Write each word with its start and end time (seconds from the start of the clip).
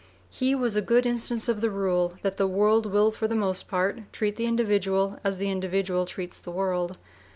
He 0.31 0.55
was 0.55 0.75
a 0.75 0.81
good 0.81 1.05
instance 1.05 1.47
of 1.47 1.61
the 1.61 1.69
rule 1.69 2.15
that 2.23 2.37
the 2.37 2.47
world 2.47 2.87
will 2.87 3.11
for 3.11 3.27
the 3.27 3.35
most 3.35 3.67
part 3.67 4.11
treat 4.11 4.35
the 4.35 4.47
individual 4.47 5.19
as 5.23 5.37
the 5.37 5.51
individual 5.51 6.07
treats 6.07 6.39
the 6.39 6.49
world. 6.49 6.97